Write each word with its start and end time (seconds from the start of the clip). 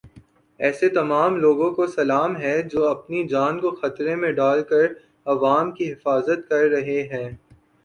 ایسے 0.59 0.87
تمام 0.89 1.35
لوگوں 1.35 1.69
کو 1.71 1.85
سلام 1.87 2.35
ہے 2.37 2.61
جو 2.63 2.87
اپنی 2.87 3.23
جان 3.27 3.59
کو 3.59 3.71
خطرے 3.71 4.15
میں 4.15 4.31
ڈال 4.31 4.63
کر 4.63 4.85
عوام 5.25 5.71
کی 5.71 5.91
حفاظت 5.93 6.47
کر 6.49 6.69
رہے 6.69 7.01
ہیں۔ 7.13 7.29